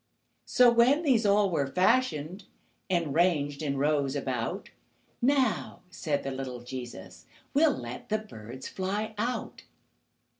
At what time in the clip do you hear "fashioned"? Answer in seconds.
1.67-2.45